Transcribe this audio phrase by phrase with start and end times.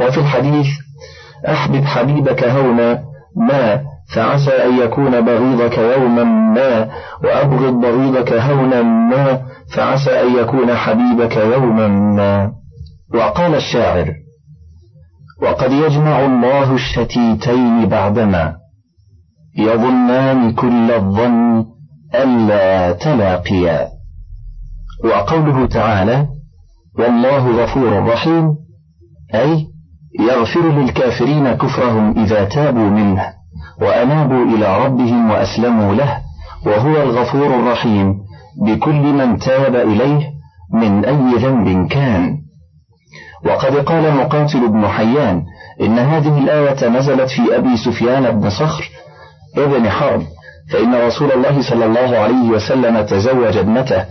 [0.00, 0.66] وفي الحديث
[1.48, 3.04] أحبب حبيبك هونا
[3.36, 3.80] ما
[4.14, 6.90] فعسى أن يكون بغيضك يوما ما
[7.24, 9.42] وأبغض بغيضك هونا ما
[9.76, 12.52] فعسى أن يكون حبيبك يوما ما.
[13.14, 14.14] وقال الشاعر
[15.42, 18.56] وقد يجمع الله الشتيتين بعدما
[19.58, 21.64] يظنان كل الظن
[22.14, 23.88] ألا تلاقيا.
[25.04, 26.26] وقوله تعالى
[26.98, 28.56] والله غفور رحيم
[29.34, 29.73] أي
[30.20, 33.22] يغفر للكافرين كفرهم إذا تابوا منه
[33.82, 36.18] وأنابوا إلى ربهم وأسلموا له
[36.66, 38.14] وهو الغفور الرحيم
[38.66, 40.30] بكل من تاب إليه
[40.74, 42.36] من أي ذنب كان.
[43.46, 45.42] وقد قال مقاتل بن حيان
[45.80, 48.90] إن هذه الآية نزلت في أبي سفيان بن صخر
[49.58, 50.22] ابن حرب
[50.72, 54.04] فإن رسول الله صلى الله عليه وسلم تزوج ابنته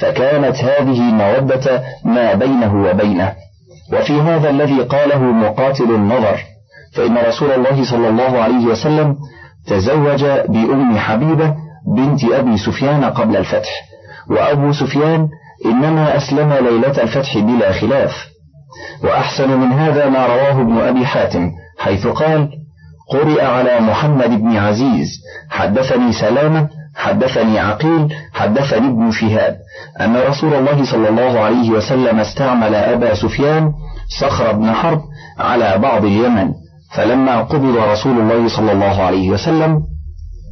[0.00, 3.32] فكانت هذه مودة ما بينه وبينه.
[3.92, 6.38] وفي هذا الذي قاله مقاتل النظر
[6.94, 9.16] فإن رسول الله صلى الله عليه وسلم
[9.66, 11.54] تزوج بأم حبيبة
[11.96, 13.70] بنت أبي سفيان قبل الفتح.
[14.30, 15.28] وأبو سفيان
[15.66, 18.12] إنما أسلم ليلة الفتح بلا خلاف.
[19.04, 22.48] وأحسن من هذا ما رواه ابن أبي حاتم حيث قال
[23.10, 25.08] قرئ على محمد بن عزيز
[25.50, 26.68] حدثني سلامة
[26.98, 29.56] حدثني عقيل حدثني ابن شهاب.
[30.00, 33.72] أن رسول الله صلى الله عليه وسلم استعمل أبا سفيان
[34.20, 35.00] صخر بن حرب
[35.38, 36.52] على بعض اليمن.
[36.94, 39.82] فلما قبض رسول الله صلى الله عليه وسلم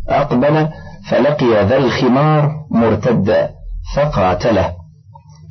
[0.09, 0.69] أقبل
[1.11, 3.51] فلقي ذا الخمار مرتدا
[3.97, 4.73] فقاتله.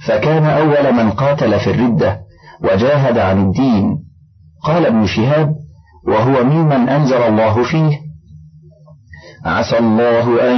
[0.08, 2.20] فكان أول من قاتل في الردة
[2.64, 3.98] وجاهد عن الدين.
[4.64, 5.56] قال ابن شهاب
[6.08, 8.05] وهو ممن أنزل الله فيه
[9.46, 10.58] عسى الله أن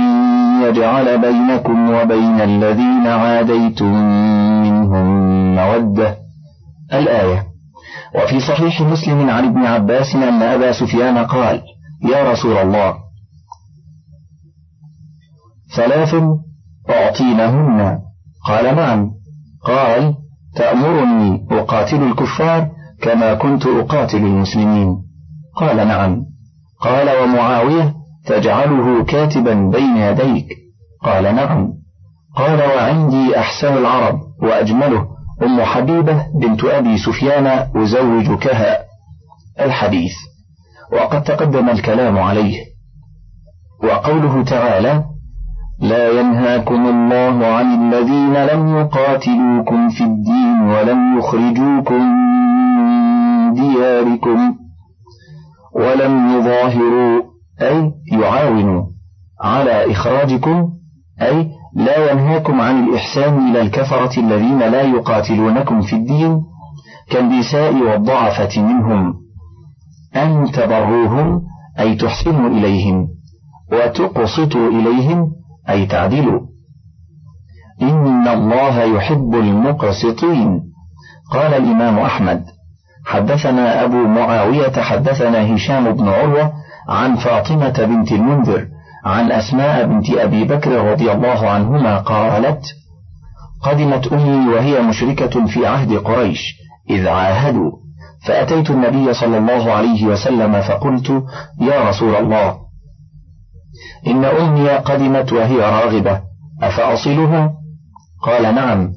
[0.63, 3.93] يجعل بينكم وبين الذين عاديتم
[4.61, 5.07] منهم
[5.55, 6.17] مودة.
[6.93, 7.43] الآية
[8.15, 11.61] وفي صحيح مسلم عن ابن عباس أن أبا سفيان قال
[12.11, 12.95] يا رسول الله
[15.75, 16.15] ثلاث
[16.89, 17.99] أعطينهن.
[18.47, 19.11] قال نعم.
[19.63, 20.13] قال
[20.55, 22.69] تأمرني أقاتل الكفار
[23.01, 24.97] كما كنت أقاتل المسلمين.
[25.55, 26.25] قال نعم.
[26.81, 27.93] قال ومعاوية
[28.27, 30.47] تجعله كاتبا بين يديك؟
[31.03, 31.73] قال نعم.
[32.35, 35.07] قال وعندي أحسن العرب وأجمله.
[35.43, 38.77] أم حبيبة بنت أبي سفيان أزوجكها.
[39.59, 40.13] الحديث.
[40.93, 42.57] وقد تقدم الكلام عليه.
[43.83, 45.03] وقوله تعالى
[45.79, 52.01] لا ينهاكم الله عن الذين لم يقاتلوكم في الدين ولم يخرجوكم
[52.77, 54.55] من دياركم
[55.75, 58.85] ولم يظاهروا أي يعاونوا
[59.41, 60.69] على إخراجكم
[61.21, 66.41] أي لا ينهاكم عن الإحسان إلى الكفرة الذين لا يقاتلونكم في الدين
[67.09, 69.13] كالنساء والضعفة منهم.
[70.15, 71.41] أن تبروهم
[71.79, 73.07] أي تحسنوا إليهم
[73.71, 75.31] وتقسطوا إليهم
[75.69, 76.41] أي تعدلوا.
[77.81, 80.61] إن الله يحب المقسطين.
[81.31, 82.43] قال الإمام أحمد
[83.05, 86.53] حدثنا أبو معاوية حدثنا هشام بن عروة
[86.89, 88.67] عن فاطمة بنت المنذر
[89.05, 92.61] عن أسماء بنت أبي بكر رضي الله عنهما قالت
[93.63, 96.39] قدمت أمي وهي مشركة في عهد قريش
[96.89, 97.71] إذ عاهدوا
[98.25, 101.09] فأتيت النبي صلى الله عليه وسلم فقلت
[101.61, 102.57] يا رسول الله
[104.07, 106.21] إن أمي قدمت وهي راغبة
[106.61, 107.53] أفأصلها؟
[108.23, 108.89] قال نعم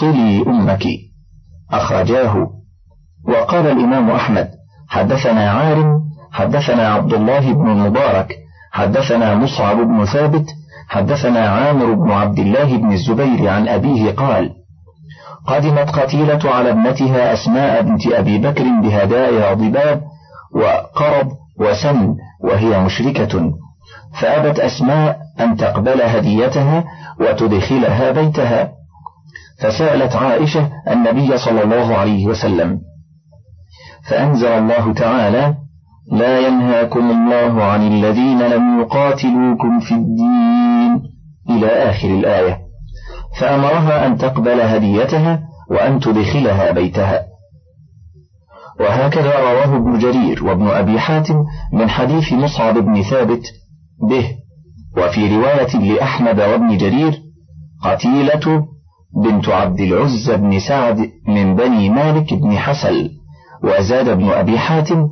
[0.00, 0.84] صلي أمك.
[1.70, 2.46] أخرجاه.
[3.28, 4.48] وقال الإمام أحمد
[4.88, 8.36] حدثنا عارم حدثنا عبد الله بن المبارك
[8.72, 10.46] حدثنا مصعب بن ثابت
[10.88, 14.50] حدثنا عامر بن عبد الله بن الزبير عن أبيه قال
[15.46, 20.02] قدمت قتيلة على ابنتها أسماء بنت أبي بكر بهدايا ضباب
[20.54, 21.28] وقرب
[21.60, 23.52] وسن وهي مشركة
[24.20, 26.84] فأبت أسماء أن تقبل هديتها
[27.20, 28.72] وتدخلها بيتها.
[29.60, 32.80] فسألت عائشة النبي صلى الله عليه وسلم
[34.08, 35.54] فأنزل الله تعالى
[36.10, 41.02] لا ينهاكم الله عن الذين لم يقاتلوكم في الدين
[41.50, 42.58] إلى آخر الآية.
[43.40, 47.22] فأمرها أن تقبل هديتها وأن تدخلها بيتها.
[48.80, 51.34] وهكذا رواه ابن جرير وابن أبي حاتم
[51.72, 53.42] من حديث مصعب بن ثابت
[54.08, 54.28] به.
[54.96, 57.22] وفي رواية لأحمد وابن جرير
[57.84, 58.66] قتيلة
[59.24, 63.10] بنت عبد العز بن سعد من بني مالك بن حسل
[63.64, 65.08] وزاد ابن أبي حاتم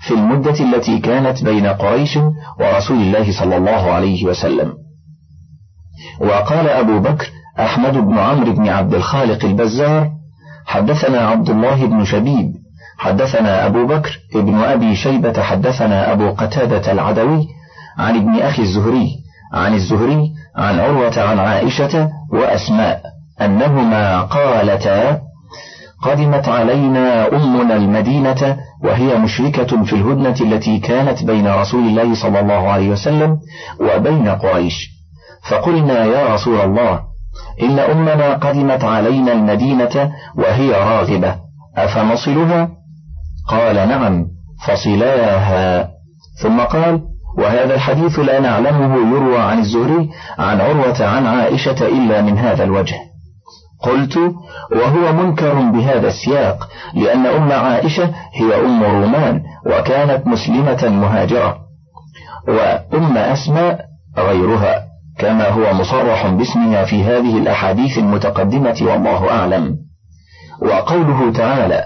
[0.00, 2.16] في المدة التي كانت بين قريش
[2.60, 4.72] ورسول الله صلى الله عليه وسلم.
[6.20, 7.30] وقال أبو بكر
[7.60, 10.10] أحمد بن عمرو بن عبد الخالق البزار
[10.66, 12.52] حدثنا عبد الله بن شبيب
[12.98, 17.48] حدثنا أبو بكر ابن أبي شيبة حدثنا أبو قتادة العدوي
[17.98, 19.08] عن ابن أخي الزهري
[19.52, 23.02] عن الزهري عن عروة عن عائشة وأسماء
[23.40, 25.20] أنهما قالتا
[26.02, 32.68] قدمت علينا أمنا المدينة وهي مشركة في الهدنة التي كانت بين رسول الله صلى الله
[32.68, 33.38] عليه وسلم
[33.80, 34.74] وبين قريش.
[35.50, 37.00] فقلنا يا رسول الله
[37.62, 41.36] إن أمنا قدمت علينا المدينة وهي راغبة
[41.76, 42.68] أفنصلها؟
[43.48, 44.26] قال نعم
[44.66, 45.88] فصلاها.
[46.42, 47.00] ثم قال
[47.38, 53.07] وهذا الحديث لا نعلمه يروى عن الزهري عن عروة عن عائشة إلا من هذا الوجه.
[53.82, 54.16] قلت
[54.72, 61.58] وهو منكر بهذا السياق لأن أم عائشة هي أم رومان وكانت مسلمة مهاجرة.
[62.48, 63.84] وأم أسماء
[64.18, 64.84] غيرها
[65.18, 69.76] كما هو مصرح باسمها في هذه الأحاديث المتقدمة والله أعلم.
[70.62, 71.84] وقوله تعالى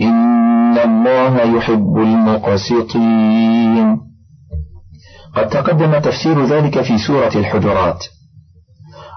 [0.00, 4.00] إن الله يحب المقسطين.
[5.36, 8.04] قد تقدم تفسير ذلك في سورة الحجرات.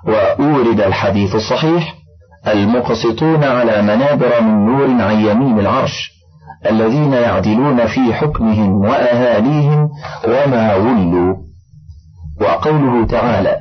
[0.07, 1.96] وأورد الحديث الصحيح
[2.51, 6.11] المقسطون على منابر من نور عن يمين العرش
[6.69, 9.89] الذين يعدلون في حكمهم وأهاليهم
[10.27, 11.35] وما ولوا.
[12.41, 13.55] وقوله تعالى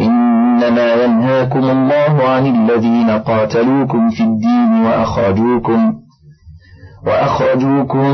[0.00, 5.94] إنما ينهاكم الله عن الذين قاتلوكم في الدين وأخرجوكم
[7.06, 8.08] وأخرجوكم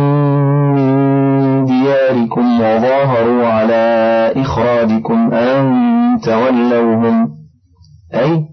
[0.75, 7.29] من دياركم وظاهروا على إخراجكم أن تولوهم.
[8.15, 8.50] أي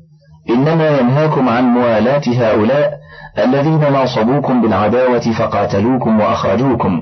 [0.50, 2.98] إنما ينهاكم عن موالاة هؤلاء
[3.38, 7.02] الذين ناصبوكم بالعداوة فقاتلوكم وأخرجوكم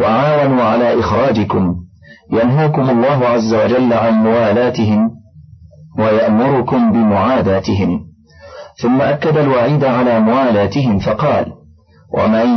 [0.00, 1.76] وعاونوا على إخراجكم.
[2.32, 5.10] ينهاكم الله عز وجل عن موالاتهم
[5.98, 8.00] ويأمركم بمعاداتهم.
[8.82, 11.46] ثم أكد الوعيد على موالاتهم فقال
[12.14, 12.48] ومن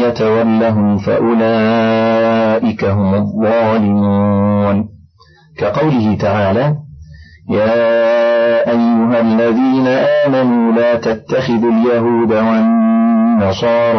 [0.00, 4.88] يتولهم فأولئك هم الظالمون.
[5.58, 6.76] كقوله تعالى
[7.50, 8.23] يا
[8.66, 9.86] أيها الذين
[10.26, 13.98] آمنوا لا تتخذوا اليهود والنصارى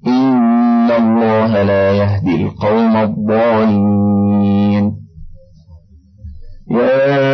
[0.06, 4.92] إن الله لا يهدي القوم الظالمين.
[6.70, 7.33] يا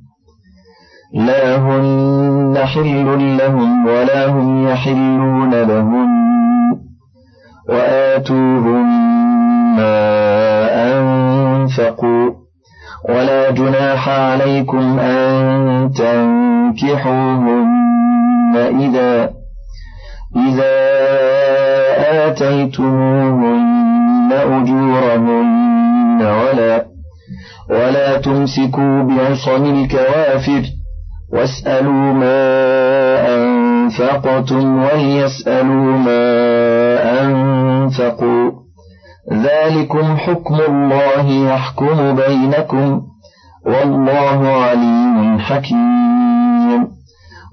[1.13, 6.07] لا هن حل لهم ولا هم يحلون لهم
[7.69, 8.85] وآتوهم
[9.75, 10.01] ما
[10.97, 12.31] أنفقوا
[13.09, 17.71] ولا جناح عليكم أن تنكحوهن
[18.55, 19.31] إذا
[20.35, 20.71] إذا
[22.27, 23.71] آتيتموهن
[24.31, 26.85] أجورهن ولا
[27.69, 30.80] ولا تمسكوا بعصم الكوافر
[31.33, 32.41] واسألوا ما
[33.35, 36.23] أنفقتم وليسألوا ما
[37.25, 38.51] أنفقوا.
[39.33, 43.01] ذلكم حكم الله يحكم بينكم.
[43.65, 46.87] والله عليم حكيم.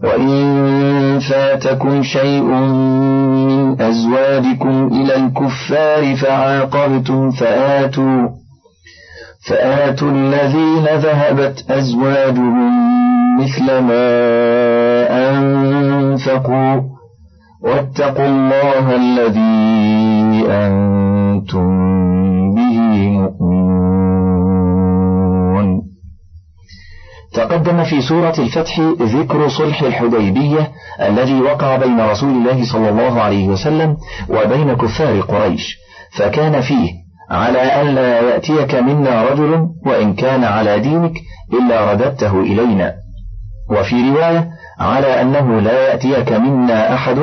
[0.05, 8.29] وإن فاتكم شيء من أزواجكم إلى الكفار فعاقبتم فآتوا.
[9.49, 12.98] فآتوا الذين ذهبت أزواجهم
[13.39, 14.07] مثل ما
[15.39, 16.83] أنفقوا.
[17.63, 21.69] واتقوا الله الذي أنتم
[22.55, 22.79] به
[23.09, 23.69] مؤمنون.
[27.35, 33.49] تقدم في سورة الفتح ذكر صلح الحديبية الذي وقع بين رسول الله صلى الله عليه
[33.49, 33.97] وسلم
[34.29, 35.77] وبين كفار قريش.
[36.19, 36.91] فكان فيه
[37.31, 41.13] على ألا يأتيك منا رجل وإن كان على دينك
[41.53, 42.95] إلا رددته إلينا.
[43.71, 47.19] وفي رواية على أنه لا يأتيك منا أحد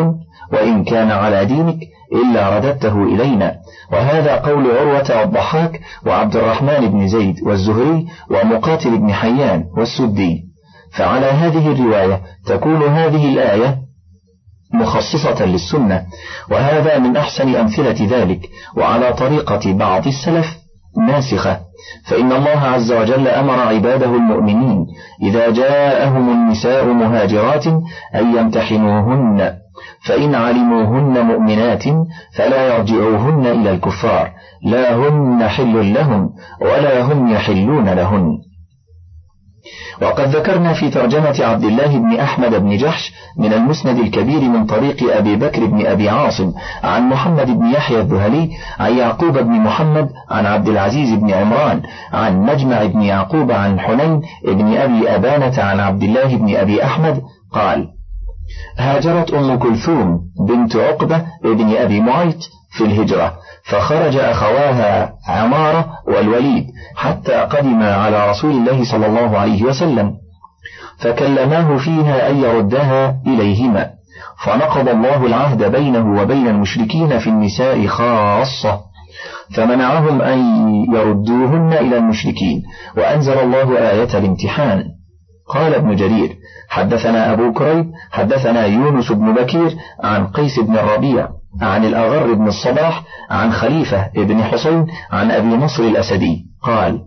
[0.54, 1.80] وإن كان على دينك
[2.14, 3.56] إلا رددته إلينا.
[3.92, 10.44] وهذا قول عروة والضحاك وعبد الرحمن بن زيد والزهري ومقاتل بن حيان والسدي.
[10.98, 13.78] فعلى هذه الرواية تكون هذه الآية
[14.74, 16.06] مخصصة للسنة
[16.52, 20.58] وهذا من أحسن أمثلة ذلك وعلى طريقة بعض السلف
[20.98, 21.60] ناسخة.
[22.06, 24.86] فإن الله عز وجل أمر عباده المؤمنين
[25.22, 27.68] إذا جاءهم النساء مهاجرات
[28.16, 29.54] أن يمتحنوهن
[30.06, 31.84] فإن علموهن مؤمنات
[32.38, 34.32] فلا يرجعوهن إلى الكفار
[34.64, 36.30] لا هن حل لهم
[36.62, 38.38] ولا هم يحلون لهن.
[40.02, 45.16] وقد ذكرنا في ترجمة عبد الله بن أحمد بن جحش من المسند الكبير من طريق
[45.18, 46.54] أبي بكر بن أبي عاصم
[46.84, 51.82] عن محمد بن يحيى الذهلي عن يعقوب بن محمد عن عبد العزيز بن عمران
[52.14, 57.22] عن مجمع بن يعقوب عن حنين بن أبي أبانة عن عبد الله بن أبي أحمد
[57.54, 57.95] قال
[58.78, 63.34] هاجرت أم كلثوم بنت عقبة بن أبي معيط في الهجرة
[63.64, 70.14] فخرج أخواها عمارة والوليد حتى قدما على رسول الله صلى الله عليه وسلم
[71.00, 73.90] فكلماه فيها أن يردها إليهما
[74.46, 78.80] فنقض الله العهد بينه وبين المشركين في النساء خاصة
[79.56, 80.40] فمنعهم أن
[80.94, 82.64] يردوهن إلى المشركين
[82.98, 84.84] وأنزل الله آية الامتحان.
[85.48, 86.36] قال ابن جرير
[86.70, 91.30] حدثنا أبو كريب حدثنا يونس بن بكير عن قيس بن الربيع
[91.62, 97.02] عن الأغر بن الصباح عن خليفة بن حسين عن أبي نصر الأسدي قال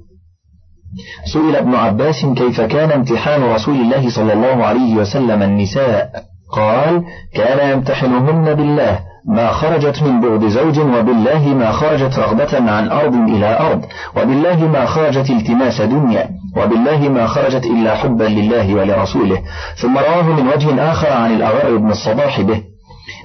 [1.32, 6.10] سئل ابن عباس كيف كان امتحان رسول الله صلى الله عليه وسلم النساء؟
[6.52, 7.04] قال
[7.34, 9.00] كان يمتحنهن بالله.
[9.28, 13.84] ما خرجت من بعد زوج وبالله ما خرجت رغبة عن أرض إلى أرض
[14.16, 19.42] وبالله ما خرجت التماس دنيا وبالله ما خرجت إلا حبا لله ولرسوله.
[19.76, 22.62] ثم رواه من وجه آخر عن الأغر بن الصباح به.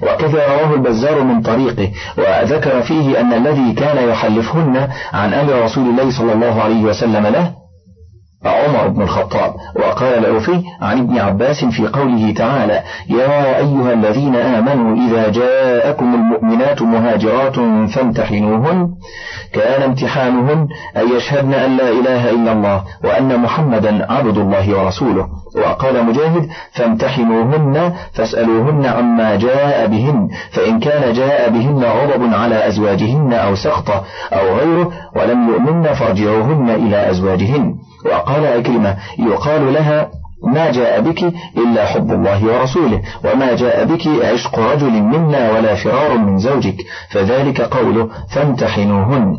[0.02, 6.10] وكذا رواه البزار من طريقه وذكر فيه أن الذي كان يحلفهن عن أمر رسول الله
[6.10, 7.63] صلى الله عليه وسلم له
[8.46, 14.96] عمر بن الخطاب وقال العوفي عن ابن عباس في قوله تعالى يا أيها الذين آمنوا
[15.08, 17.54] إذا جاءكم المؤمنات مهاجرات
[17.90, 18.88] فامتحنوهن
[19.52, 25.28] كان امتحانهن أن يشهدن أن لا إله إلا الله وأن محمدا عبد الله ورسوله.
[25.54, 33.54] وقال مجاهد فامتحنوهن فاسألوهن عما جاء بهن فإن كان جاء بهن غضب على أزواجهن أو
[33.54, 37.74] سخطة أو غيره ولم يؤمن فارجعوهن إلى أزواجهن.
[38.06, 40.10] وقال أكرمة يقال لها
[40.46, 41.22] ما جاء بك
[41.56, 46.76] إلا حب الله ورسوله وما جاء بك عشق رجل منا ولا فرار من زوجك.
[47.10, 49.36] فذلك قوله فامتحنوهن.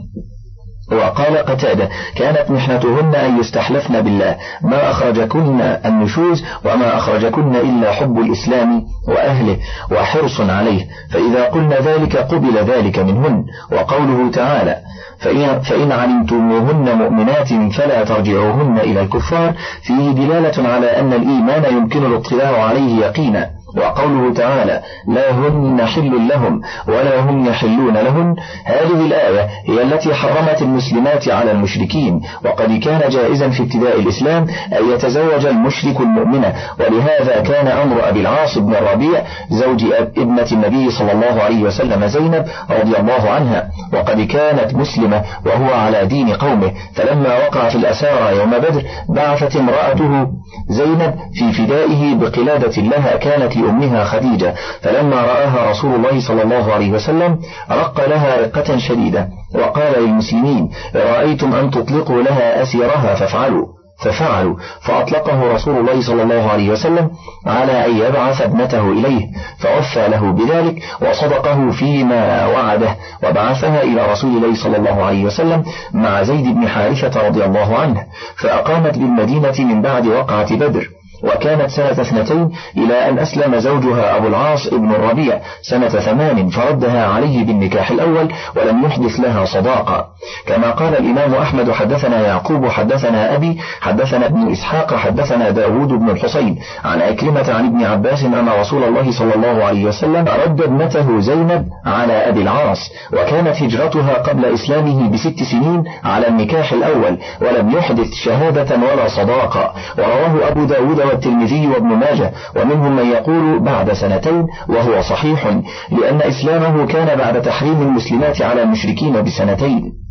[0.92, 8.84] وقال قتادة كانت محنتهن أن يستحلفن بالله ما أخرجكن النشوز وما أخرجكن إلا حب الإسلام
[9.08, 9.58] وأهله
[9.92, 14.78] وحرص عليه فإذا قلنا ذلك قبل ذلك منهن وقوله تعالى
[15.20, 22.64] فإن, فإن علمتموهن مؤمنات فلا ترجعوهن إلى الكفار فيه دلالة على أن الإيمان يمكن الاطلاع
[22.64, 23.50] عليه يقينا.
[23.78, 30.62] وقوله تعالى لا هن حل لهم ولا هم يحلون لهن هذه الآية هي التي حرمت
[30.62, 34.48] المسلمات على المشركين وقد كان جائزا في ابتداء الإسلام
[34.80, 39.84] أن يتزوج المشرك المؤمنة ولهذا كان أمر أبي العاص بن الربيع زوج
[40.18, 46.06] ابنة النبي صلى الله عليه وسلم زينب رضي الله عنها وقد كانت مسلمة وهو على
[46.06, 50.28] دين قومه فلما وقع في الأسارى يوم بدر بعثت امرأته
[50.70, 56.92] زينب في فدائه بقلادة لها كانت لأمها خديجة فلما رآها رسول الله صلى الله عليه
[56.92, 57.40] وسلم
[57.72, 63.66] رق لها رقة شديدة وقال للمسلمين رأيتم أن تطلقوا لها أسيرها فافعلوا
[64.04, 67.10] ففعلوا فأطلقه رسول الله صلى الله عليه وسلم
[67.46, 69.28] على أن يبعث ابنته إليه
[69.60, 76.24] فوفى له بذلك وصدقه فيما وعده وبعثها إلى رسول الله صلى الله عليه وسلم مع
[76.24, 78.04] زيد بن حارثة رضي الله عنه
[78.36, 80.90] فأقامت بالمدينة من بعد وقعة بدر.
[81.24, 87.46] وكانت سنة اثنتين إلى أن أسلم زوجها أبو العاص ابن الربيع سنة ثمان فردها عليه
[87.46, 90.06] بالنكاح الأول ولم يحدث لها صداقة.
[90.48, 96.60] كما قال الإمام أحمد حدثنا يعقوب حدثنا أبي حدثنا ابن إسحاق حدثنا داود بن الحسين.
[96.86, 101.66] عن أكلمة عن ابن عباس أن رسول الله صلى الله عليه وسلم رد ابنته زينب
[101.86, 108.76] على أبي العاص وكانت هجرتها قبل إسلامه بست سنين على النكاح الأول ولم يحدث شهادة
[108.76, 109.74] ولا صداقة.
[109.98, 115.48] ورواه أبو داود والترمذي وابن ماجه ومنهم من يقول بعد سنتين وهو صحيح
[115.92, 120.05] لأن إسلامه كان بعد تحريم المسلمات على المشركين بسنتين.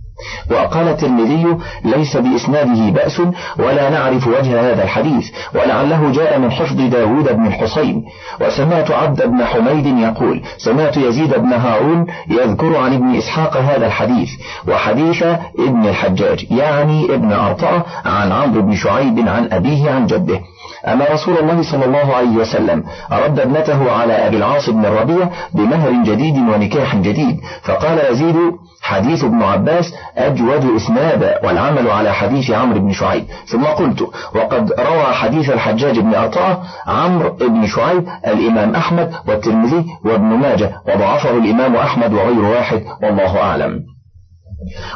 [0.51, 3.21] وقال الترمذي ليس بإسناده بأس
[3.59, 8.05] ولا نعرف وجه هذا الحديث ولعله جاء من حفظ داود بن الحصين.
[8.41, 14.31] وسمعت عبد بن حميد يقول سمعت يزيد بن هارون يذكر عن ابن إسحاق هذا الحديث
[14.69, 15.23] وحديث
[15.59, 20.41] ابن الحجاج يعني ابن أرطاء عن عمرو بن شعيب عن أبيه عن جده.
[20.89, 25.91] أن رسول الله صلى الله عليه وسلم رد ابنته على أبي العاص بن الربيع بمهر
[26.05, 27.41] جديد ونكاح جديد.
[27.63, 28.37] فقال يزيد
[28.83, 33.25] حديث ابن عباس أجود إسنادا والعمل على حديث عمرو بن شعيب.
[33.47, 34.03] ثم قلت
[34.35, 41.31] وقد روى حديث الحجاج بن أرطاه عمرو بن شعيب الإمام أحمد والترمذي وابن ماجه وضعفه
[41.31, 43.95] الإمام أحمد وغير واحد والله أعلم.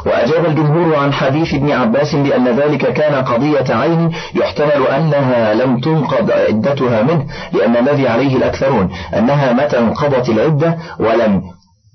[0.07, 6.31] وأجاب الجمهور عن حديث ابن عباس بأن ذلك كان قضية عين يحتمل أنها لم تنقض
[6.31, 11.43] عدتها منه لأن الذي عليه الأكثرون أنها متى انقضت العدة ولم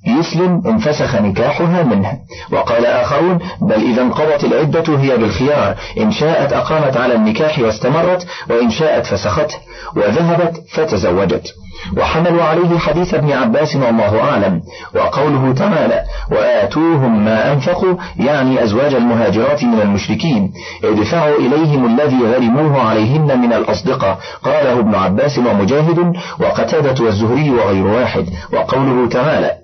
[0.07, 2.11] يسلم انفسخ نكاحها منه
[2.51, 5.75] وقال آخرون بل إذا انقضت العدة هي بالخيار.
[5.99, 9.57] إن شاءت أقامت على النكاح واستمرت وإن شاءت فسخته
[9.95, 11.53] وذهبت فتزوجت.
[11.97, 14.61] وحملوا عليه حديث ابن عباس والله أعلم.
[14.95, 20.53] وقوله تعالى وآتوهم ما أنفقوا يعني أزواج المهاجرات من المشركين.
[20.83, 24.19] ادفعوا إليهم الذي غرموه عليهن من الأصدقاء.
[24.43, 28.25] قاله ابن عباس ومجاهد وقتادة والزهري وغير واحد.
[28.53, 29.62] وقوله تعالى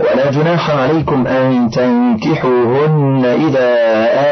[0.00, 3.68] ولا جناح عليكم أن تنكحوهن إذا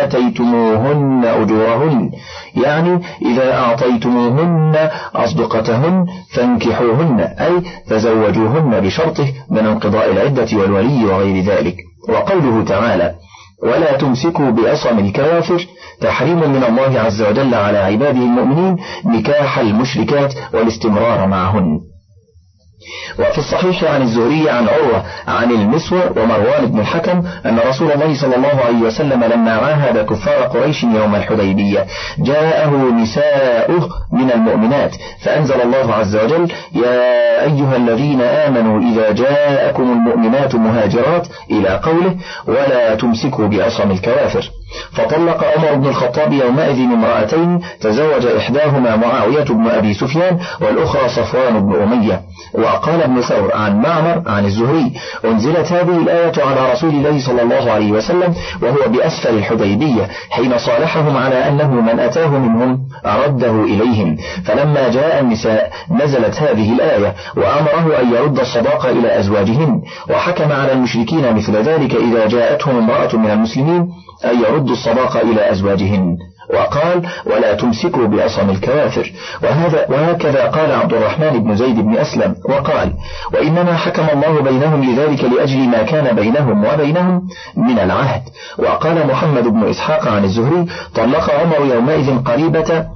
[0.04, 2.10] آتيتموهن أجورهن.
[2.56, 11.76] يعني إذا أعطيتموهن أصدقتهن فانكحوهن أي تزوجوهن بشرطه من انقضاء العدة والولي وغير ذلك.
[12.08, 13.14] وقوله تعالى
[13.62, 15.66] ولا تمسكوا بأصم الكوافر.
[16.00, 21.80] تحريم من الله عز وجل على عباده المؤمنين نكاح المشركات والاستمرار معهن.
[23.18, 28.36] وفي الصحيح عن الزهري عن عروة عن المسور ومروان بن الحكم أن رسول الله صلى
[28.36, 31.86] الله عليه وسلم لما عاهد كفار قريش يوم الحديبية
[32.18, 32.70] جاءه
[33.02, 41.26] نساؤه من المؤمنات فأنزل الله عز وجل يا أيها الذين آمنوا إذا جاءكم المؤمنات مهاجرات
[41.50, 42.16] إلى قوله
[42.46, 44.50] ولا تمسكوا بعصم الكوافر
[44.92, 51.82] فطلق عمر بن الخطاب يومئذ امرأتين تزوج إحداهما معاوية بن أبي سفيان والأخرى صفوان بن
[51.82, 52.20] أمية.
[52.54, 54.92] وقال ابن ثور عن معمر عن الزهري
[55.24, 61.16] أنزلت هذه الآية على رسول الله صلى الله عليه وسلم وهو بأسفل الحديبية حين صالحهم
[61.16, 64.16] على أنه من أتاه منهم أرده إليهم.
[64.44, 69.82] فلما جاء النساء نزلت هذه الآية وأمره أن يرد الصداق إلى أزواجهن.
[70.10, 73.88] وحكم على المشركين مثل ذلك إذا جاءتهم امرأة من المسلمين
[74.24, 76.16] أن يردوا الصداق إلى أزواجهن.
[76.54, 79.12] وقال ولا تمسكوا بعصم الكوافر.
[79.42, 82.34] وهذا وهكذا قال عبد الرحمن بن زيد بن أسلم.
[82.48, 82.94] وقال
[83.34, 88.22] وإنما حكم الله بينهم لذلك لأجل ما كان بينهم وبينهم من العهد.
[88.58, 92.86] وقال محمد بن إسحاق عن الزهري طلق عمر يومئذ قريبة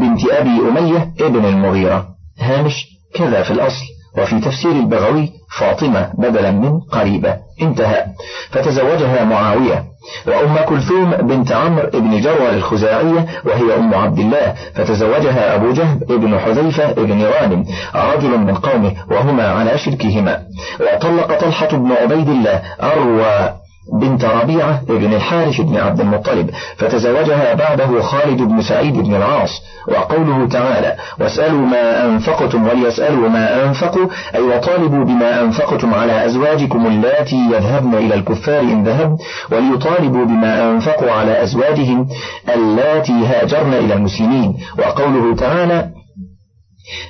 [0.00, 2.06] بنت أبي أمية ابن المغيرة.
[2.40, 3.95] هامش كذا في الأصل.
[4.18, 8.04] وفي تفسير البغوي فاطمة بدلا من قريبة انتهى.
[8.50, 9.84] فتزوجها معاوية
[10.26, 14.54] وأم كلثوم بنت عمرو بن جروى الخزاعية وهي أم عبد الله.
[14.74, 20.42] فتزوجها أبو جهب بن حذيفة بن غانم رجل من قومه وهما على شركهما.
[20.80, 28.02] وطلق طلحة بن عبيد الله أروى بنت ربيعة بن الحارث بن عبد المطلب فتزوجها بعده
[28.02, 35.04] خالد بن سعيد بن العاص وقوله تعالى واسألوا ما أنفقتم وليسألوا ما أنفقوا أي وطالبوا
[35.04, 39.18] بما أنفقتم على أزواجكم اللاتي يذهبن إلى الكفار إن ذهب
[39.52, 42.08] وليطالبوا بما أنفقوا على أزواجهم
[42.54, 45.95] اللاتي هاجرن إلى المسلمين وقوله تعالى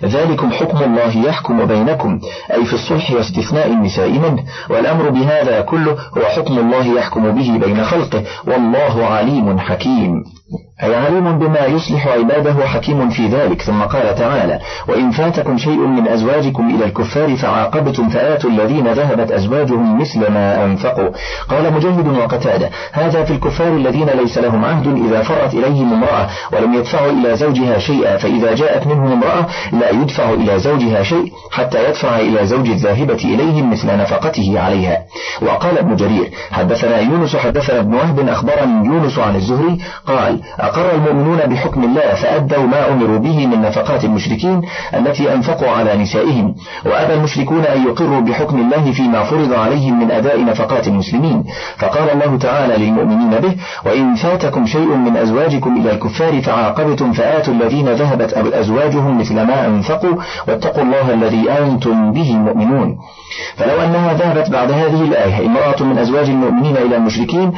[0.04, 2.20] ذلكم حكم الله يحكم بينكم
[2.52, 7.84] أي في الصلح واستثناء النساء منه والأمر بهذا كله هو حكم الله يحكم به بين
[7.84, 10.24] خلقه والله عليم حكيم.
[10.82, 16.08] أي عليم بما يصلح عباده حكيم في ذلك ثم قال تعالى وإن فاتكم شيء من
[16.08, 21.08] أزواجكم إلى الكفار فعاقبتم فآتوا الذين ذهبت أزواجهم مثل ما أنفقوا.
[21.48, 26.74] قال مجاهد وقتادة هذا في الكفار الذين ليس لهم عهد إذا فرت إليهم امرأة ولم
[26.74, 32.18] يدفعوا إلى زوجها شيئا فإذا جاءت منهم امرأة لا يدفع إلى زوجها شيء حتى يدفع
[32.18, 34.98] إلى زوج الذاهبة إليهم مثل نفقته عليها.
[35.42, 41.38] وقال ابن جرير حدثنا يونس حدثنا ابن وهب أخبرني يونس عن الزهري قال أقر المؤمنون
[41.38, 44.62] بحكم الله فأدوا ما أمروا به من نفقات المشركين
[44.94, 46.54] التي أنفقوا على نسائهم.
[46.86, 51.44] وأبى المشركون أن يقروا بحكم الله فيما فرض عليهم من أداء نفقات المسلمين.
[51.78, 57.88] فقال الله تعالى للمؤمنين به وإن فاتكم شيء من أزواجكم إلى الكفار فعاقبتم فآتوا الذين
[57.88, 60.14] ذهبت أزواجهم مثل ما أنفقوا
[60.48, 62.98] واتقوا الله الذي أنتم به مؤمنون.
[63.56, 67.52] فلو أنها ذهبت بعد هذه الآية امرأة من أزواج المؤمنين إلى المشركين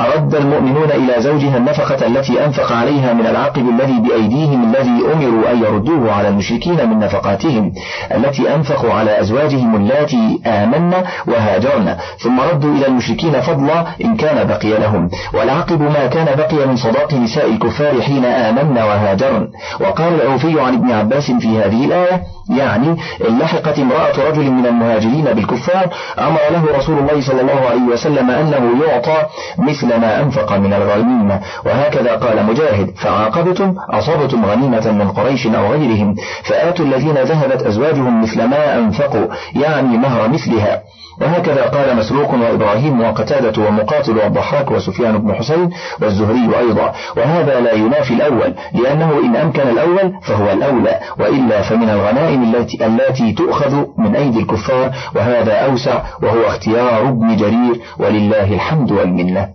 [0.00, 5.58] رد المؤمنون إلى زوجها النفقة التي أنفق عليها من العقب الذي بأيديهم الذي أمروا أن
[5.62, 7.72] يردوه على المشركين من نفقاتهم
[8.14, 10.94] التي أنفقوا على أزواجهم اللاتي آمن
[11.26, 15.10] وهاجرن ثم ردوا إلى المشركين فضلا إن كان بقي لهم.
[15.34, 19.48] والعقب ما كان بقي من صداق نساء الكفار حين آمن وهاجرن
[19.80, 22.96] وقال العوفي عن ابن عباس في هذه الآية يعني
[23.28, 25.86] إن لحقت امرأة رجل من المهاجرين بالكفار
[26.18, 29.26] أمر له رسول الله صلى الله عليه وسلم أنه يعطى
[29.58, 31.40] مثل ما أنفق من الغنيمة.
[31.66, 38.44] وهكذا قال مجاهد فعاقبتم؟ أصابتم غنيمة من قريش أو غيرهم؟ فآتوا الذين ذهبت أزواجهم مثل
[38.44, 40.82] ما أنفقوا يعني مهر مثلها.
[41.20, 45.70] وهكذا قال مسروق وإبراهيم وقتادة ومقاتل والضحاك وسفيان بن حسين
[46.02, 46.92] والزهري أيضا.
[47.16, 53.32] وهذا لا ينافي الأول لأنه إن أمكن الأول فهو الأولى وإلا فمن الغنائم التي, التي
[53.32, 59.48] تؤخذ من أيدي الكفار وهذا أوسع وهو اختيار ابن جرير ولله الحمد والمنة.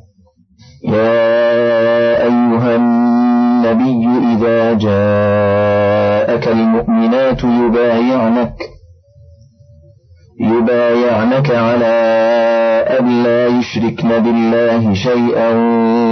[0.83, 8.53] يا أيها النبي إذا جاءك المؤمنات يبايعنك
[10.39, 11.95] يبايعنك على
[12.99, 15.49] أن لا يشركن بالله شيئا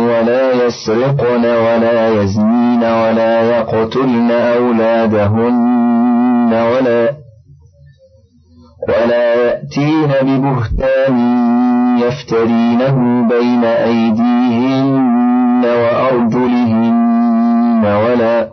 [0.09, 5.74] ولا يسرقن ولا يزنين ولا يقتلن أولادهن.
[6.53, 7.15] ولا
[8.89, 11.15] ولا يأتين ببهتان
[11.99, 18.49] يفترينه بين أيديهن وأرجلهن ولا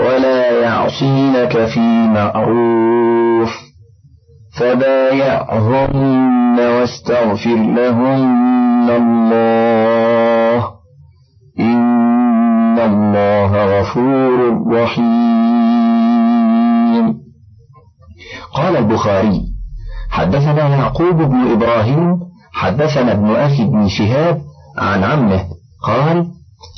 [0.00, 1.80] ولا يعصينك في
[2.14, 3.50] معروف
[4.58, 10.70] فبايعهن واستغفر لهن الله
[11.60, 15.49] إن الله غفور رحيم
[18.54, 19.42] قال البخاري
[20.10, 22.20] حدثنا يعقوب بن إبراهيم
[22.52, 24.40] حدثنا ابن أخي بن شهاب
[24.78, 25.44] عن عمه
[25.86, 26.26] قال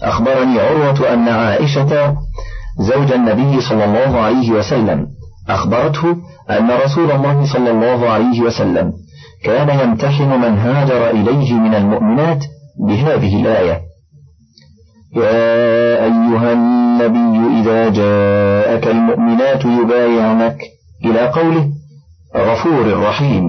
[0.02, 2.16] أخبرني عروة أن عائشة
[2.78, 5.06] زوج النبي صلى الله عليه وسلم
[5.48, 6.16] أخبرته
[6.50, 8.92] أن رسول الله صلى الله عليه وسلم
[9.44, 12.44] كان يمتحن من هاجر إليه من المؤمنات
[12.88, 13.80] بهذه الآية
[15.16, 20.58] يا أيها النبي إذا جاءك المؤمنات يبايعنك
[21.04, 21.70] إلى قوله
[22.36, 23.44] غفور رحيم.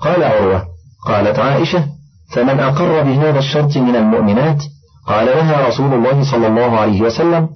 [0.00, 0.66] قال عروة
[1.06, 1.86] قالت عائشة
[2.34, 4.62] فمن أقر بهذا الشرط من المؤمنات؟
[5.06, 7.48] قال لها رسول الله صلى الله عليه وسلم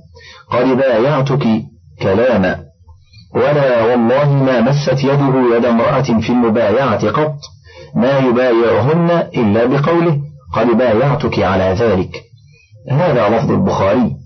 [0.51, 1.63] قد بايعتك
[2.03, 2.65] كلاما
[3.35, 7.37] ولا والله ما مست يده يد امرأة في المبايعة قط
[7.95, 10.21] ما يبايعهن إلا بقوله
[10.55, 12.23] قد بايعتك على ذلك.
[12.91, 14.17] هذا لفظ البخاري.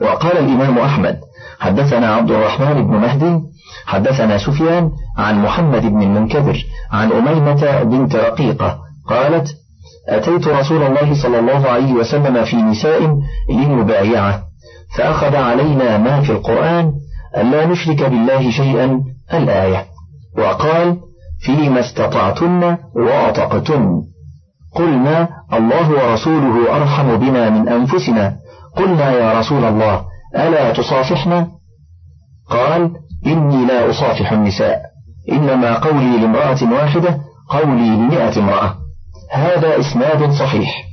[0.00, 1.20] وقال الإمام أحمد
[1.62, 3.40] حدثنا عبد الرحمن بن مهدي
[3.86, 6.56] حدثنا سفيان عن محمد بن المنكدر
[6.92, 9.48] عن أميمة بنت رقيقة قالت
[10.08, 13.00] أتيت رسول الله صلى الله عليه وسلم في نساء
[13.50, 14.42] لنبايعه
[14.96, 16.92] فأخذ علينا ما في القرآن
[17.36, 19.00] ألا نشرك بالله شيئا
[19.34, 19.84] الآية
[20.38, 20.96] وقال
[21.40, 24.02] فيما استطعتن وأطقتن.
[24.74, 28.36] قلنا الله ورسوله أرحم بنا من أنفسنا.
[28.76, 31.48] قلنا يا رسول الله ألا تصافحنا
[32.50, 32.90] قال
[33.26, 34.80] إني لا أصافح النساء
[35.32, 37.18] إنما قولي لامرأة واحدة
[37.48, 38.74] قولي لمئة امرأة.
[39.32, 40.84] هذا إسناد صحيح.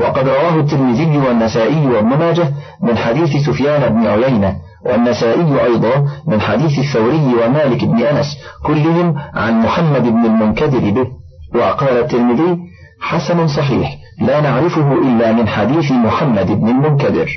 [0.00, 6.78] وقد رواه الترمذي والنسائي وابن ماجه من حديث سفيان بن عيينة والنسائي أيضا من حديث
[6.78, 8.26] الثوري ومالك بن أنس
[8.64, 11.06] كلهم عن محمد بن المنكدر به.
[11.54, 12.69] وقال الترمذي
[13.00, 17.28] حسن صحيح لا نعرفه إلا من حديث محمد بن المنكدر.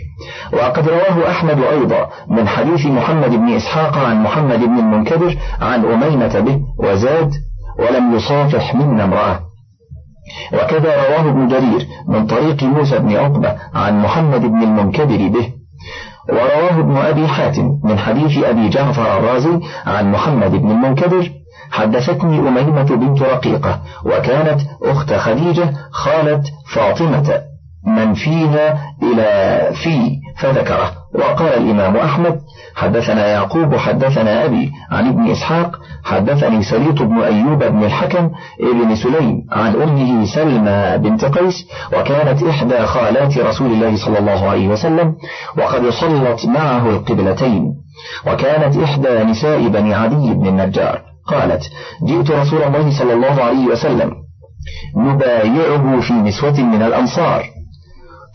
[0.54, 6.39] وقد رواه أحمد أيضا من حديث محمد بن إسحاق عن محمد بن المنكدر عن أميمة
[6.39, 7.32] به وزاد
[7.80, 9.39] ولم يصافح منا امرأة.
[10.54, 15.54] وكذا رواه ابن جرير من طريق موسى بن عقبة عن محمد بن المنكدر به.
[16.30, 21.30] ورواه ابن أبي حاتم من حديث أبي جعفر الرازي عن محمد بن المنكدر
[21.71, 26.41] حدثتني أميمة بنت رقيقة وكانت أخت خديجة خالة
[26.73, 27.41] فاطمة.
[27.86, 30.91] من فيها إلى في فذكره.
[31.15, 32.39] وقال الإمام أحمد
[32.76, 38.30] حدثنا يعقوب حدثنا أبي عن ابن إسحاق حدثني سليط بن أيوب بن الحكم
[38.62, 44.67] ابن سليم عن أمه سلمى بنت قيس وكانت إحدى خالات رسول الله صلى الله عليه
[44.67, 45.15] وسلم
[45.58, 47.73] وقد صلت معه القبلتين.
[48.28, 51.12] وكانت إحدى نساء بني عدي بن النجار.
[51.27, 51.63] قالت
[52.07, 54.12] جئت رسول الله صلى الله عليه وسلم
[54.95, 57.53] نبايعه في نسوة من الأنصار.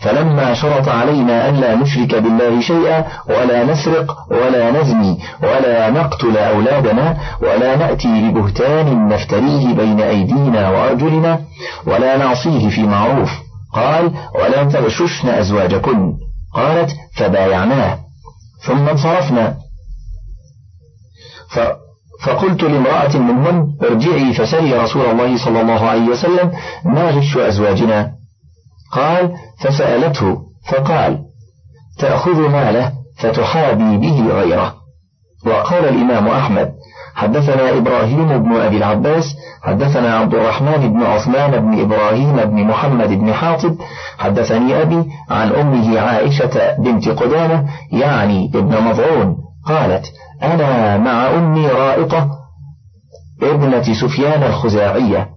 [0.01, 7.77] فلما شرط علينا ألا نشرك بالله شيئا ولا نسرق ولا نزني ولا نقتل أولادنا ولا
[7.77, 11.41] نأتي ببهتان نفتريه بين أيدينا وأرجلنا
[11.87, 13.31] ولا نعصيه في معروف.
[13.75, 16.15] قال ولا تغششن أزواجكن
[16.55, 17.99] قالت فبايعناه
[18.67, 19.57] ثم انصرفنا.
[22.25, 26.53] فقلت لامرأة منهن ارجعي فسلي رسول الله صلى الله عليه وسلم
[26.85, 28.11] ما غش أزواجنا؟
[28.93, 30.39] قال فسألته
[30.71, 31.19] فقال
[31.99, 34.75] تأخذ ماله فتحابي به غيره.
[35.47, 36.73] وقال الإمام أحمد
[37.15, 39.25] حدثنا إبراهيم بن أبي العباس
[39.63, 43.77] حدثنا عبد الرحمن بن عثمان بن إبراهيم بن محمد بن حاطب
[44.19, 49.37] حدثني أبي عن أمه عائشة بنت قدامة يعني ابن مضعون.
[49.69, 50.05] قالت
[50.43, 52.31] أنا مع أمي رائطة
[53.43, 55.29] ابنة سفيان الخزاعية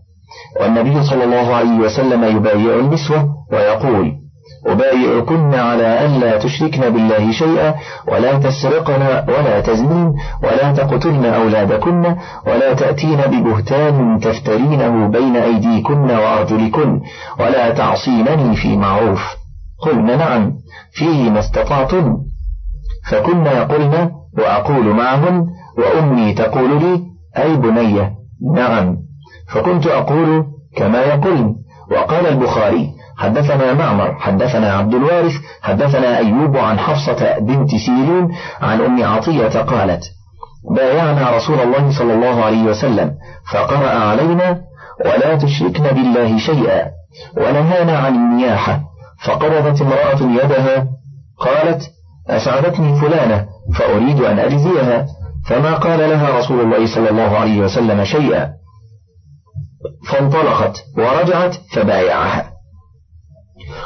[0.61, 4.21] والنبي صلى الله عليه وسلم يبايع النسوة ويقول
[4.67, 7.75] أبايعكن على ألا تشركن بالله شيئا
[8.07, 9.01] ولا تسرقن
[9.33, 10.13] ولا تزنين
[10.43, 12.15] ولا تقتلن أولادكن
[12.47, 17.01] ولا تأتين ببهتان تفترينه بين أيديكن وأرجلكن
[17.39, 19.21] ولا تعصينني في معروف.
[19.81, 20.53] قلن نعم
[20.93, 22.17] فيه ما استطعتن
[23.09, 27.01] فكنا يقولن وأقول معهن وأمي تقول لي
[27.37, 28.15] أي بني
[28.55, 28.97] نعم.
[29.53, 30.45] فكنت أقول
[30.77, 31.55] كما يقولن
[31.91, 39.03] وقال البخاري حدثنا معمر حدثنا عبد الوارث حدثنا أيوب عن حفصة بنت سيرين عن أم
[39.03, 40.03] عطية قالت
[40.75, 43.11] بايعنا رسول الله صلى الله عليه وسلم
[43.53, 44.61] فقرأ علينا
[45.05, 46.87] ولا تشركن بالله شيئا.
[47.37, 48.81] ونهانا عن النياحة
[49.25, 50.87] فقبضت امرأة يدها
[51.39, 51.81] قالت
[52.29, 53.45] أسعدتني فلانة.
[53.75, 55.05] فأريد أن أجزيها.
[55.45, 58.53] فما قال لها رسول الله صلى الله عليه وسلم شيئا.
[60.11, 62.51] فانطلقت ورجعت فبايعها.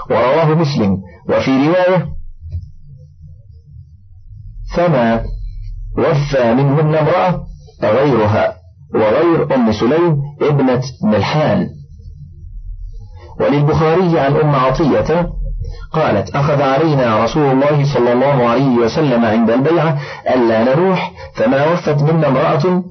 [0.10, 0.98] ورواه مسلم.
[1.30, 2.08] وفي رواية
[4.76, 5.24] فما
[5.98, 7.46] وفى منهن امرأة
[7.84, 8.58] غيرها
[8.96, 11.70] وغير أم سليم ابنة ملحان.
[13.40, 15.30] وللبخاري عن أم عطية
[15.95, 19.97] قالت أخذ علينا رسول الله صلى الله عليه وسلم عند البيعة
[20.36, 22.84] ألا نروح فما وفت منا امرأة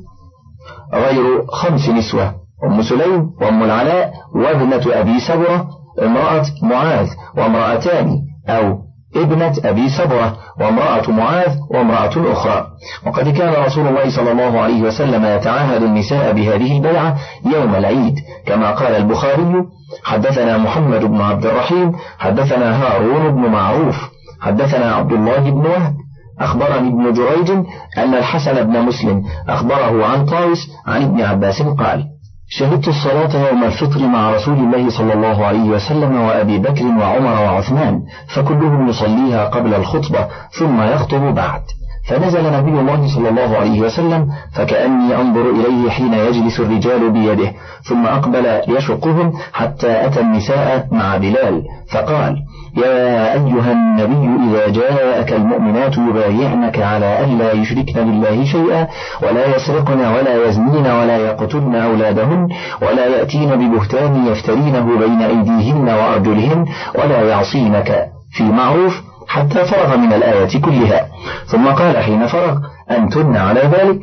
[0.94, 5.68] غير خمس نسوة أم سليم وأم العلاء وابنة أبي سبرة
[6.02, 8.78] امرأة معاذ وامرأتان أو
[9.16, 12.66] ابنة أبي سبرة وامرأة معاذ وامرأة أخرى.
[13.06, 17.16] وقد كان رسول الله صلى الله عليه وسلم يتعاهد النساء بهذه البيعة
[17.54, 18.14] يوم العيد.
[18.46, 19.64] كما قال البخاري
[20.04, 23.96] حدثنا محمد بن عبد الرحيم حدثنا هارون بن معروف
[24.40, 25.94] حدثنا عبد الله بن وهب.
[26.40, 27.50] أخبرني ابن جريج
[27.98, 32.04] أن الحسن بن مسلم أخبره عن طاوس عن ابن عباس قال
[32.48, 38.02] شهدت الصلاة يوم الفطر مع رسول الله صلى الله عليه وسلم وأبي بكر وعمر وعثمان
[38.34, 40.28] فكلهم يصليها قبل الخطبة
[40.58, 41.62] ثم يخطب بعد.
[42.08, 48.06] فنزل نبي الله صلى الله عليه وسلم فكأني أنظر إليه حين يجلس الرجال بيده ثم
[48.06, 51.62] أقبل يشقهم حتى أتى النساء مع بلال
[51.92, 52.36] فقال
[52.76, 58.88] يا أيها النبي إذا جاءك المؤمنات يبايعنك على ألا يشركن بالله شيئا
[59.22, 62.48] ولا يسرقن ولا يزنين ولا يقتلن أولادهن
[62.82, 66.66] ولا يأتين ببهتان يفترينه بين أيديهن وأرجلهن
[66.98, 68.14] ولا يعصينك.
[68.34, 71.08] في معروف حتى فرغ من الآية كلها.
[71.46, 72.58] ثم قال حين فرغ
[72.90, 74.00] أنتن على ذلك؟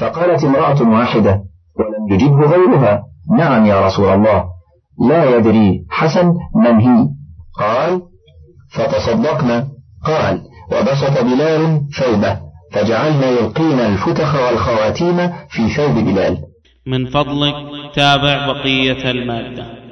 [0.00, 1.42] فقالت امرأة واحدة
[1.78, 3.02] ولم يجبه غيرها
[3.38, 4.44] نعم يا رسول الله
[5.08, 7.08] لا يدري حسن من هي؟
[7.58, 8.02] قال
[8.70, 9.68] فتصدقنا.
[10.04, 12.38] قال وبسط بلال ثوبه
[12.72, 15.16] فجعلنا يلقين الفتخ والخواتيم
[15.48, 16.38] في ثوب بلال.
[16.86, 17.54] من فضلك
[17.94, 19.89] تابع بقية المادة.